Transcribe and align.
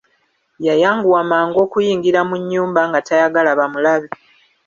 Yayanguwa 0.67 1.21
mangu 1.29 1.57
okuyingira 1.65 2.19
mu 2.29 2.35
nnyumba 2.41 2.81
nga 2.89 2.99
tayagala 3.07 3.51
bamulabe. 3.59 4.09